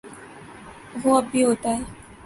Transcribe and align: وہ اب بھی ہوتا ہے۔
وہ 1.03 1.17
اب 1.17 1.25
بھی 1.31 1.43
ہوتا 1.45 1.69
ہے۔ 1.69 1.81